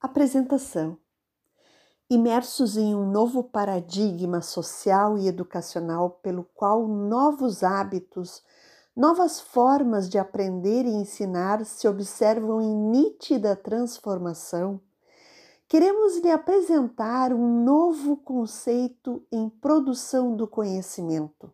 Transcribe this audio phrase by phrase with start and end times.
[0.00, 0.96] Apresentação.
[2.08, 8.40] Imersos em um novo paradigma social e educacional pelo qual novos hábitos,
[8.94, 14.80] novas formas de aprender e ensinar se observam em nítida transformação,
[15.66, 21.52] queremos lhe apresentar um novo conceito em produção do conhecimento,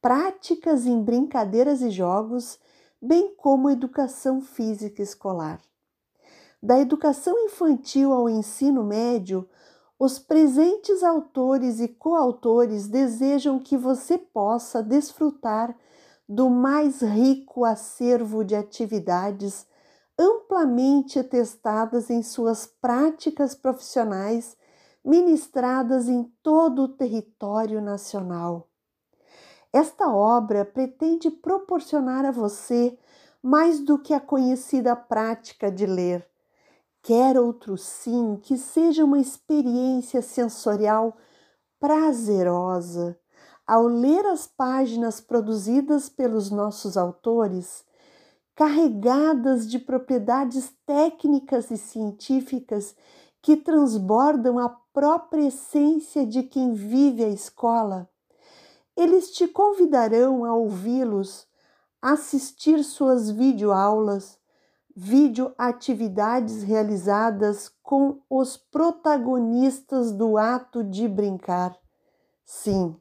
[0.00, 2.58] práticas em brincadeiras e jogos,
[3.02, 5.60] bem como educação física escolar
[6.66, 9.48] da educação infantil ao ensino médio,
[9.96, 15.76] os presentes autores e coautores desejam que você possa desfrutar
[16.28, 19.64] do mais rico acervo de atividades
[20.18, 24.56] amplamente testadas em suas práticas profissionais
[25.04, 28.68] ministradas em todo o território nacional.
[29.72, 32.98] Esta obra pretende proporcionar a você
[33.40, 36.28] mais do que a conhecida prática de ler
[37.06, 41.16] Quer outro sim que seja uma experiência sensorial
[41.78, 43.16] prazerosa.
[43.64, 47.84] Ao ler as páginas produzidas pelos nossos autores,
[48.56, 52.96] carregadas de propriedades técnicas e científicas
[53.40, 58.10] que transbordam a própria essência de quem vive a escola,
[58.96, 61.46] eles te convidarão a ouvi-los,
[62.02, 64.40] assistir suas videoaulas,
[64.98, 71.76] vídeo atividades realizadas com os protagonistas do ato de brincar.
[72.46, 72.96] Sim,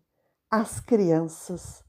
[0.51, 1.81] as crianças.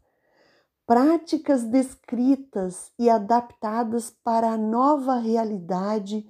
[0.86, 6.24] Práticas descritas e adaptadas para a nova realidade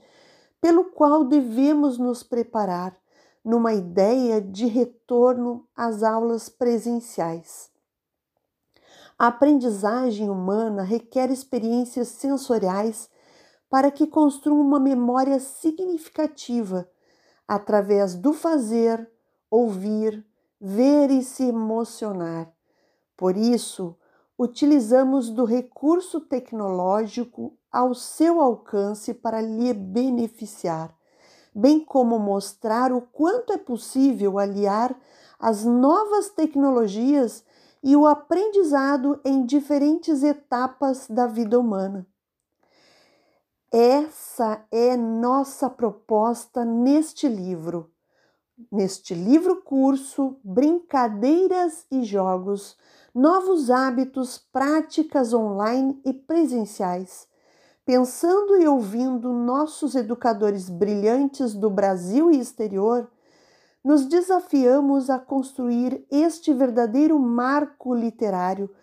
[0.58, 2.96] pelo qual devemos nos preparar
[3.44, 7.70] numa ideia de retorno às aulas presenciais.
[9.18, 13.10] A aprendizagem humana requer experiências sensoriais
[13.68, 16.88] para que construam uma memória significativa
[17.46, 19.08] através do fazer,
[19.50, 20.24] ouvir,
[20.60, 22.50] ver e se emocionar.
[23.16, 23.96] Por isso,
[24.38, 30.94] utilizamos do recurso tecnológico ao seu alcance para lhe beneficiar,
[31.54, 34.98] bem como mostrar o quanto é possível aliar
[35.38, 37.44] as novas tecnologias
[37.82, 42.06] e o aprendizado em diferentes etapas da vida humana.
[43.78, 47.90] Essa é nossa proposta neste livro.
[48.72, 52.74] Neste livro curso Brincadeiras e Jogos,
[53.14, 57.28] Novos Hábitos, Práticas Online e Presenciais.
[57.84, 63.10] Pensando e ouvindo nossos educadores brilhantes do Brasil e exterior,
[63.84, 68.74] nos desafiamos a construir este verdadeiro marco literário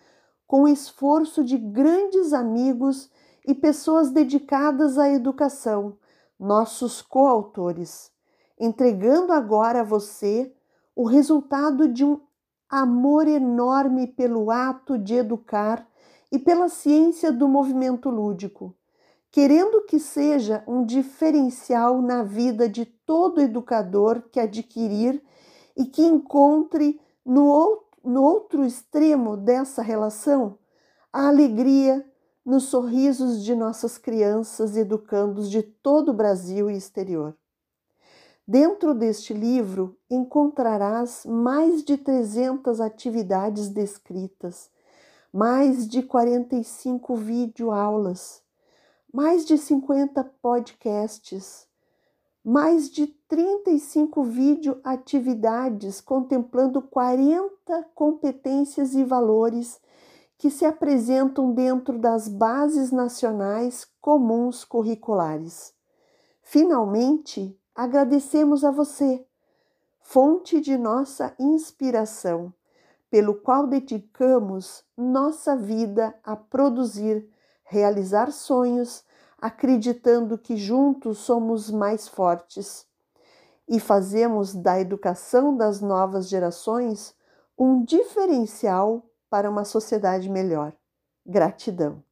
[0.46, 3.10] com o esforço de grandes amigos
[3.46, 5.98] e pessoas dedicadas à educação,
[6.38, 8.10] nossos coautores,
[8.58, 10.52] entregando agora a você
[10.96, 12.20] o resultado de um
[12.68, 15.86] amor enorme pelo ato de educar
[16.32, 18.74] e pela ciência do movimento lúdico,
[19.30, 25.22] querendo que seja um diferencial na vida de todo educador que adquirir
[25.76, 30.58] e que encontre no outro, no outro extremo dessa relação
[31.12, 32.04] a alegria
[32.44, 37.34] nos sorrisos de nossas crianças educandos de todo o Brasil e exterior.
[38.46, 44.70] Dentro deste livro encontrarás mais de 300 atividades descritas,
[45.32, 48.42] mais de 45 videoaulas,
[49.10, 51.66] mais de 50 podcasts,
[52.44, 59.80] mais de 35 videoatividades contemplando 40 competências e valores
[60.36, 65.72] que se apresentam dentro das bases nacionais comuns curriculares.
[66.42, 69.24] Finalmente, agradecemos a você,
[70.00, 72.52] fonte de nossa inspiração,
[73.10, 77.28] pelo qual dedicamos nossa vida a produzir,
[77.62, 79.04] realizar sonhos,
[79.40, 82.86] acreditando que juntos somos mais fortes
[83.68, 87.14] e fazemos da educação das novas gerações
[87.58, 90.72] um diferencial para uma sociedade melhor.
[91.26, 92.04] Gratidão.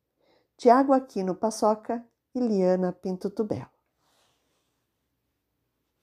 [0.57, 2.05] Tiago Aquino Paçoca
[2.35, 3.72] e Liana Pinto Tubel.